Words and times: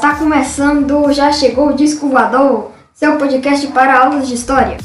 Está 0.00 0.14
começando, 0.14 1.12
já 1.12 1.30
chegou 1.30 1.68
o 1.68 1.72
Disco 1.74 2.08
Voador, 2.08 2.70
seu 2.94 3.18
podcast 3.18 3.66
para 3.66 3.98
aulas 3.98 4.28
de 4.28 4.34
história. 4.34 4.78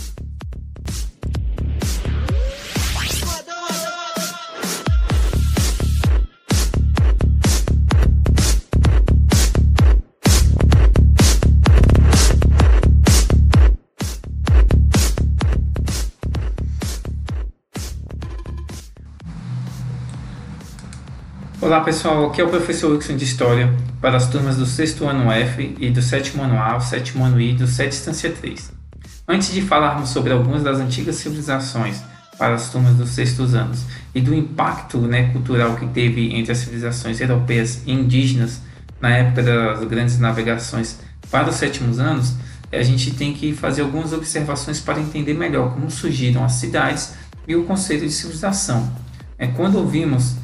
Olá 21.61 21.79
pessoal, 21.79 22.25
aqui 22.25 22.41
é 22.41 22.43
o 22.43 22.50
professor 22.50 22.91
Wilson 22.91 23.15
de 23.15 23.23
História 23.23 23.73
para 24.01 24.18
as 24.18 24.27
turmas 24.27 24.57
do 24.57 24.65
sexto 24.65 25.07
ano 25.07 25.32
F 25.32 25.73
e 25.79 25.89
do 25.89 26.01
sétimo 26.01 26.43
ano 26.43 26.59
A, 26.59 26.75
o 26.75 26.81
sétimo 26.81 27.23
ano 27.23 27.39
I 27.39 27.54
do 27.54 27.65
7 27.65 27.95
Instância 27.95 28.29
3. 28.29 28.73
Antes 29.25 29.54
de 29.54 29.61
falarmos 29.61 30.09
sobre 30.09 30.33
algumas 30.33 30.64
das 30.64 30.79
antigas 30.79 31.15
civilizações 31.15 32.03
para 32.38 32.55
as 32.55 32.69
turmas 32.69 32.95
dos 32.95 33.09
sextos 33.11 33.55
anos 33.55 33.86
e 34.14 34.19
do 34.19 34.36
impacto 34.36 35.00
né, 35.00 35.31
cultural 35.31 35.78
que 35.78 35.88
teve 35.88 36.36
entre 36.36 36.52
as 36.52 36.58
civilizações 36.58 37.22
europeias 37.22 37.81
e 37.86 37.94
indígenas 37.94 38.61
na 39.00 39.11
época 39.11 39.42
das 39.42 39.83
grandes 39.86 40.19
navegações 40.19 41.00
para 41.31 41.50
os 41.50 41.56
sétimos 41.56 42.00
anos, 42.00 42.33
a 42.69 42.83
gente 42.83 43.11
tem 43.11 43.33
que 43.33 43.53
fazer 43.53 43.81
algumas 43.81 44.11
observações 44.11 44.81
para 44.81 45.00
entender 45.00 45.34
melhor 45.34 45.73
como 45.73 45.90
surgiram 45.90 46.44
as 46.44 46.53
cidades 46.53 47.14
e 47.47 47.56
o 47.56 47.64
conceito 47.64 48.06
de 48.06 48.12
civilização. 48.12 48.94
É, 49.38 49.47
quando 49.47 49.78
ouvimos 49.78 50.36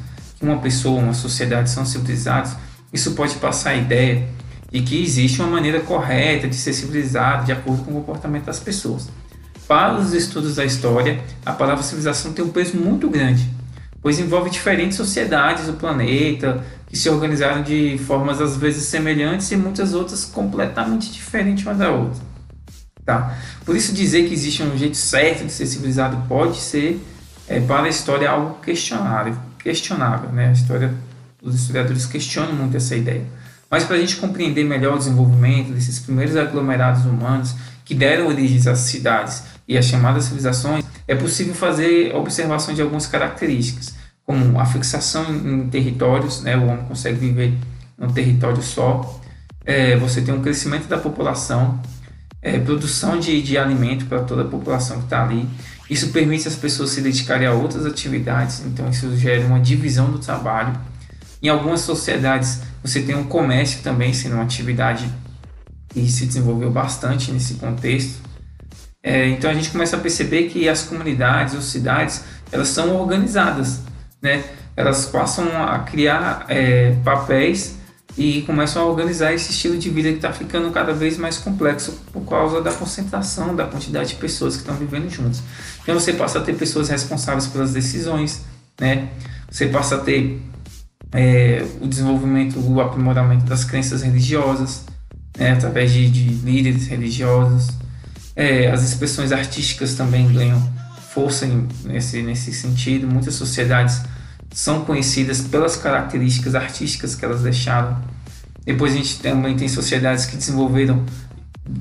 uma 0.42 0.58
pessoa, 0.58 1.00
uma 1.00 1.14
sociedade 1.14 1.70
são 1.70 1.86
civilizados, 1.86 2.52
isso 2.92 3.12
pode 3.12 3.36
passar 3.36 3.70
a 3.70 3.76
ideia 3.76 4.28
de 4.70 4.80
que 4.80 5.02
existe 5.02 5.40
uma 5.40 5.50
maneira 5.50 5.80
correta 5.80 6.48
de 6.48 6.56
ser 6.56 6.72
civilizado 6.72 7.44
de 7.44 7.52
acordo 7.52 7.84
com 7.84 7.92
o 7.92 7.94
comportamento 7.94 8.46
das 8.46 8.58
pessoas. 8.58 9.08
Para 9.68 9.98
os 9.98 10.12
estudos 10.12 10.56
da 10.56 10.64
história, 10.64 11.22
a 11.44 11.52
palavra 11.52 11.82
civilização 11.82 12.32
tem 12.32 12.44
um 12.44 12.48
peso 12.48 12.76
muito 12.76 13.08
grande, 13.08 13.48
pois 14.00 14.18
envolve 14.18 14.50
diferentes 14.50 14.96
sociedades 14.96 15.66
do 15.66 15.74
planeta 15.74 16.64
que 16.88 16.96
se 16.96 17.08
organizaram 17.08 17.62
de 17.62 17.98
formas 17.98 18.40
às 18.40 18.56
vezes 18.56 18.84
semelhantes 18.84 19.50
e 19.50 19.56
muitas 19.56 19.94
outras 19.94 20.24
completamente 20.24 21.10
diferentes 21.10 21.64
uma 21.64 21.74
da 21.74 21.90
outra. 21.90 22.20
Tá? 23.04 23.36
Por 23.64 23.76
isso 23.76 23.92
dizer 23.92 24.28
que 24.28 24.34
existe 24.34 24.62
um 24.62 24.76
jeito 24.76 24.96
certo 24.96 25.44
de 25.44 25.52
ser 25.52 25.66
civilizado 25.66 26.16
pode 26.28 26.58
ser 26.58 27.00
é, 27.48 27.60
para 27.60 27.84
a 27.84 27.88
história 27.88 28.30
algo 28.30 28.58
questionável 28.60 29.36
questionável. 29.62 30.30
Né? 30.30 30.48
A 30.48 30.52
história, 30.52 30.92
os 31.42 31.54
historiadores 31.54 32.06
questionam 32.06 32.54
muito 32.54 32.76
essa 32.76 32.96
ideia. 32.96 33.24
Mas 33.70 33.84
para 33.84 33.96
a 33.96 33.98
gente 33.98 34.16
compreender 34.16 34.64
melhor 34.64 34.96
o 34.96 34.98
desenvolvimento 34.98 35.72
desses 35.72 35.98
primeiros 35.98 36.36
aglomerados 36.36 37.06
humanos 37.06 37.54
que 37.84 37.94
deram 37.94 38.26
origem 38.26 38.70
às 38.70 38.80
cidades 38.80 39.44
e 39.66 39.78
às 39.78 39.86
chamadas 39.86 40.24
civilizações, 40.24 40.84
é 41.08 41.14
possível 41.14 41.54
fazer 41.54 42.14
observação 42.14 42.74
de 42.74 42.82
algumas 42.82 43.06
características, 43.06 43.94
como 44.24 44.60
a 44.60 44.66
fixação 44.66 45.24
em 45.34 45.68
territórios, 45.68 46.42
né? 46.42 46.56
o 46.56 46.66
homem 46.66 46.84
consegue 46.84 47.18
viver 47.18 47.54
num 47.98 48.08
território 48.08 48.62
só, 48.62 49.20
é, 49.64 49.96
você 49.96 50.20
tem 50.20 50.34
um 50.34 50.42
crescimento 50.42 50.88
da 50.88 50.98
população, 50.98 51.80
é, 52.40 52.58
produção 52.58 53.18
de, 53.18 53.40
de 53.40 53.56
alimento 53.56 54.06
para 54.06 54.20
toda 54.20 54.42
a 54.42 54.44
população 54.44 54.98
que 54.98 55.04
está 55.04 55.24
ali, 55.24 55.48
isso 55.92 56.08
permite 56.08 56.48
as 56.48 56.56
pessoas 56.56 56.90
se 56.90 57.02
dedicarem 57.02 57.46
a 57.46 57.52
outras 57.52 57.84
atividades, 57.84 58.62
então 58.64 58.88
isso 58.88 59.14
gera 59.16 59.44
uma 59.44 59.60
divisão 59.60 60.10
do 60.10 60.18
trabalho. 60.18 60.72
Em 61.42 61.48
algumas 61.48 61.80
sociedades, 61.80 62.62
você 62.82 63.02
tem 63.02 63.14
um 63.14 63.24
comércio 63.24 63.82
também 63.82 64.14
sendo 64.14 64.36
uma 64.36 64.44
atividade 64.44 65.06
que 65.88 66.08
se 66.10 66.24
desenvolveu 66.24 66.70
bastante 66.70 67.30
nesse 67.30 67.54
contexto. 67.54 68.22
É, 69.02 69.28
então 69.28 69.50
a 69.50 69.54
gente 69.54 69.68
começa 69.70 69.96
a 69.96 70.00
perceber 70.00 70.44
que 70.44 70.66
as 70.66 70.82
comunidades 70.82 71.54
ou 71.54 71.60
cidades 71.60 72.24
elas 72.50 72.68
são 72.68 72.96
organizadas, 72.96 73.80
né? 74.22 74.44
Elas 74.74 75.04
passam 75.06 75.44
a 75.62 75.80
criar 75.80 76.46
é, 76.48 76.96
papéis 77.04 77.76
e 78.16 78.42
começam 78.42 78.82
a 78.82 78.86
organizar 78.86 79.32
esse 79.32 79.50
estilo 79.50 79.78
de 79.78 79.88
vida 79.88 80.10
que 80.10 80.16
está 80.16 80.32
ficando 80.32 80.70
cada 80.70 80.92
vez 80.92 81.16
mais 81.16 81.38
complexo 81.38 81.98
por 82.12 82.22
causa 82.22 82.60
da 82.60 82.72
concentração 82.72 83.56
da 83.56 83.66
quantidade 83.66 84.10
de 84.10 84.14
pessoas 84.16 84.54
que 84.54 84.60
estão 84.60 84.74
vivendo 84.74 85.08
juntos. 85.08 85.42
Então 85.82 85.98
você 85.98 86.12
passa 86.12 86.38
a 86.38 86.42
ter 86.42 86.54
pessoas 86.54 86.88
responsáveis 86.88 87.46
pelas 87.46 87.72
decisões, 87.72 88.42
né? 88.78 89.08
Você 89.50 89.66
passa 89.66 89.96
a 89.96 89.98
ter 89.98 90.40
é, 91.12 91.64
o 91.80 91.86
desenvolvimento, 91.86 92.58
o 92.58 92.80
aprimoramento 92.80 93.44
das 93.44 93.64
crenças 93.64 94.02
religiosas, 94.02 94.84
né? 95.36 95.52
através 95.52 95.92
de, 95.92 96.10
de 96.10 96.24
líderes 96.44 96.86
religiosos. 96.86 97.68
É, 98.34 98.70
as 98.70 98.82
expressões 98.82 99.30
artísticas 99.30 99.94
também 99.94 100.32
ganham 100.32 100.60
força 101.10 101.46
nesse, 101.84 102.22
nesse 102.22 102.52
sentido. 102.52 103.06
Muitas 103.06 103.34
sociedades 103.34 104.00
são 104.52 104.84
conhecidas 104.84 105.40
pelas 105.40 105.76
características 105.76 106.54
artísticas 106.54 107.14
que 107.14 107.24
elas 107.24 107.42
deixaram. 107.42 107.96
Depois 108.64 108.92
a 108.92 108.96
gente 108.96 109.18
também 109.18 109.56
tem 109.56 109.68
sociedades 109.68 110.26
que 110.26 110.36
desenvolveram 110.36 111.04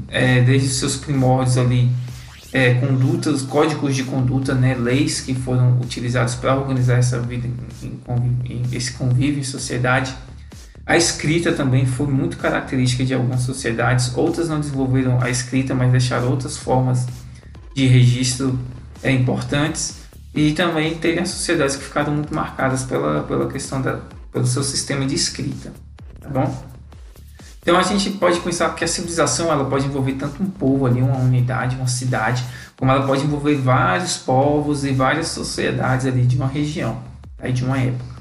é, 0.08 0.42
desde 0.42 0.68
os 0.68 0.76
seus 0.76 0.96
primórdios 0.96 1.58
ali 1.58 1.92
é, 2.54 2.74
condutas, 2.76 3.42
códigos 3.44 3.96
de 3.96 4.04
conduta, 4.04 4.54
né, 4.54 4.76
leis 4.76 5.22
que 5.22 5.34
foram 5.34 5.80
utilizados 5.80 6.36
para 6.36 6.56
organizar 6.56 6.98
essa 6.98 7.20
vida, 7.20 7.48
em, 7.82 8.00
em, 8.46 8.64
esse 8.72 8.94
convívio 8.94 9.40
em 9.40 9.44
sociedade. 9.44 10.14
A 10.86 10.98
escrita 10.98 11.54
também 11.54 11.86
foi 11.86 12.08
muito 12.08 12.38
característica 12.38 13.06
de 13.06 13.14
algumas 13.14 13.42
sociedades, 13.42 14.16
outras 14.16 14.50
não 14.50 14.60
desenvolveram 14.60 15.22
a 15.22 15.30
escrita, 15.30 15.74
mas 15.74 15.92
deixaram 15.92 16.30
outras 16.30 16.58
formas 16.58 17.06
de 17.74 17.88
registro 17.88 18.60
é, 19.02 19.12
importantes. 19.12 20.02
E 20.34 20.54
também 20.54 20.96
teve 20.96 21.20
as 21.20 21.30
sociedades 21.30 21.76
que 21.76 21.84
ficaram 21.84 22.14
muito 22.14 22.34
marcadas 22.34 22.84
pela, 22.84 23.24
pela 23.24 23.52
questão 23.52 23.82
da, 23.82 24.00
pelo 24.32 24.46
seu 24.46 24.64
sistema 24.64 25.06
de 25.06 25.16
escrita, 25.16 25.74
tá 26.22 26.30
bom? 26.30 26.72
Então 27.62 27.78
a 27.78 27.84
gente 27.84 28.10
pode 28.12 28.40
pensar 28.40 28.74
que 28.74 28.84
a 28.84 28.88
civilização 28.88 29.52
ela 29.52 29.66
pode 29.66 29.86
envolver 29.86 30.14
tanto 30.14 30.42
um 30.42 30.50
povo 30.50 30.88
ali, 30.88 31.00
uma 31.00 31.18
unidade, 31.18 31.76
uma 31.76 31.88
cidade, 31.88 32.44
como 32.76 32.92
ela 32.92 33.06
pode 33.06 33.24
envolver 33.24 33.56
vários 33.56 34.18
povos 34.18 34.84
e 34.84 34.92
várias 34.92 35.28
sociedades 35.28 36.08
ali 36.08 36.26
de 36.26 36.38
uma 36.38 36.48
região, 36.48 37.04
aí 37.38 37.54
de 37.54 37.64
uma 37.64 37.78
época. 37.78 38.12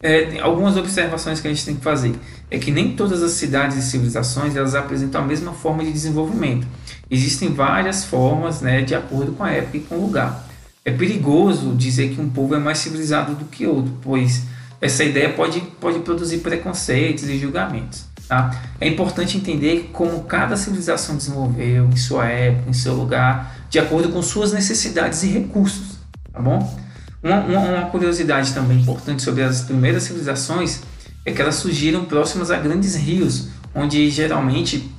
É, 0.00 0.38
algumas 0.40 0.76
observações 0.76 1.40
que 1.40 1.48
a 1.48 1.50
gente 1.50 1.64
tem 1.64 1.76
que 1.76 1.82
fazer 1.82 2.14
é 2.50 2.58
que 2.58 2.70
nem 2.70 2.94
todas 2.94 3.22
as 3.22 3.32
cidades 3.32 3.76
e 3.78 3.82
civilizações 3.82 4.54
elas 4.54 4.74
apresentam 4.74 5.22
a 5.22 5.24
mesma 5.24 5.52
forma 5.52 5.82
de 5.82 5.90
desenvolvimento. 5.90 6.66
Existem 7.10 7.52
várias 7.52 8.04
formas, 8.04 8.60
né, 8.60 8.82
de 8.82 8.94
acordo 8.94 9.32
com 9.32 9.44
a 9.44 9.50
época 9.50 9.78
e 9.78 9.80
com 9.80 9.96
o 9.96 10.02
lugar. 10.02 10.47
É 10.88 10.90
perigoso 10.90 11.74
dizer 11.74 12.14
que 12.14 12.20
um 12.20 12.30
povo 12.30 12.54
é 12.54 12.58
mais 12.58 12.78
civilizado 12.78 13.34
do 13.34 13.44
que 13.44 13.66
outro, 13.66 13.92
pois 14.00 14.44
essa 14.80 15.04
ideia 15.04 15.28
pode, 15.28 15.60
pode 15.78 15.98
produzir 15.98 16.38
preconceitos 16.38 17.24
e 17.24 17.38
julgamentos. 17.38 18.06
Tá? 18.26 18.58
É 18.80 18.88
importante 18.88 19.36
entender 19.36 19.90
como 19.92 20.24
cada 20.24 20.56
civilização 20.56 21.14
desenvolveu 21.14 21.90
em 21.92 21.96
sua 21.96 22.26
época, 22.28 22.70
em 22.70 22.72
seu 22.72 22.94
lugar, 22.94 23.54
de 23.68 23.78
acordo 23.78 24.08
com 24.08 24.22
suas 24.22 24.50
necessidades 24.50 25.22
e 25.24 25.26
recursos. 25.26 25.98
Tá 26.32 26.40
bom? 26.40 26.58
Uma, 27.22 27.40
uma, 27.40 27.60
uma 27.60 27.90
curiosidade 27.90 28.54
também 28.54 28.80
importante 28.80 29.22
sobre 29.22 29.42
as 29.42 29.60
primeiras 29.60 30.04
civilizações 30.04 30.80
é 31.22 31.32
que 31.32 31.42
elas 31.42 31.56
surgiram 31.56 32.06
próximas 32.06 32.50
a 32.50 32.56
grandes 32.56 32.96
rios, 32.96 33.48
onde 33.74 34.08
geralmente 34.08 34.90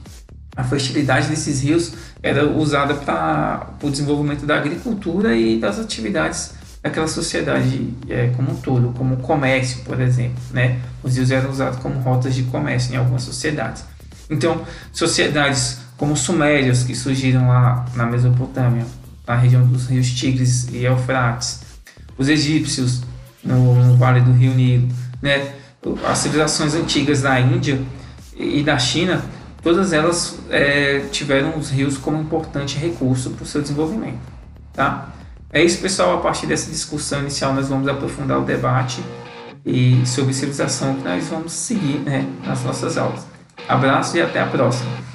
a 0.59 0.63
fertilidade 0.65 1.29
desses 1.29 1.61
rios 1.61 1.93
era 2.21 2.45
usada 2.45 2.93
para 2.93 3.69
o 3.81 3.89
desenvolvimento 3.89 4.45
da 4.45 4.57
agricultura 4.57 5.33
e 5.33 5.57
das 5.57 5.79
atividades 5.79 6.51
daquela 6.83 7.07
sociedade 7.07 7.93
é, 8.09 8.27
como 8.35 8.51
um 8.51 8.55
todo, 8.55 8.93
como 8.97 9.15
o 9.15 9.17
comércio, 9.19 9.83
por 9.85 10.01
exemplo. 10.01 10.37
Né? 10.51 10.79
Os 11.01 11.15
rios 11.15 11.31
eram 11.31 11.49
usados 11.49 11.79
como 11.79 11.97
rotas 12.01 12.35
de 12.35 12.43
comércio 12.43 12.93
em 12.93 12.97
algumas 12.97 13.23
sociedades. 13.23 13.85
Então, 14.29 14.61
sociedades 14.91 15.79
como 15.95 16.11
os 16.11 16.19
sumérios, 16.19 16.83
que 16.83 16.93
surgiram 16.93 17.47
lá 17.47 17.85
na 17.95 18.05
Mesopotâmia, 18.05 18.85
na 19.25 19.35
região 19.35 19.65
dos 19.65 19.87
rios 19.87 20.11
Tigres 20.11 20.67
e 20.73 20.83
Eufrates, 20.83 21.61
os 22.17 22.27
egípcios 22.27 23.01
no, 23.41 23.75
no 23.75 23.95
Vale 23.95 24.19
do 24.19 24.33
Rio 24.33 24.53
Nilo, 24.53 24.89
né? 25.21 25.53
as 26.05 26.17
civilizações 26.17 26.75
antigas 26.75 27.21
da 27.21 27.39
Índia 27.39 27.81
e 28.35 28.61
da 28.61 28.77
China 28.77 29.21
todas 29.61 29.93
elas 29.93 30.39
é, 30.49 30.99
tiveram 31.11 31.57
os 31.57 31.69
rios 31.69 31.97
como 31.97 32.21
importante 32.21 32.77
recurso 32.77 33.31
para 33.31 33.43
o 33.43 33.45
seu 33.47 33.61
desenvolvimento. 33.61 34.19
Tá? 34.73 35.09
É 35.51 35.63
isso, 35.63 35.81
pessoal. 35.81 36.17
A 36.17 36.21
partir 36.21 36.47
dessa 36.47 36.69
discussão 36.69 37.21
inicial, 37.21 37.53
nós 37.53 37.67
vamos 37.67 37.87
aprofundar 37.87 38.39
o 38.39 38.43
debate 38.43 39.01
e 39.65 40.05
sobre 40.05 40.33
civilização 40.33 40.95
que 40.95 41.03
nós 41.03 41.25
vamos 41.25 41.51
seguir 41.51 41.99
né, 41.99 42.27
nas 42.45 42.63
nossas 42.63 42.97
aulas. 42.97 43.25
Abraço 43.67 44.17
e 44.17 44.21
até 44.21 44.39
a 44.39 44.45
próxima. 44.45 45.08